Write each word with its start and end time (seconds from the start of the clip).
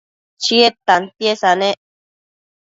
Chied 0.43 0.73
tantiesa 0.85 1.51
nec 1.59 1.77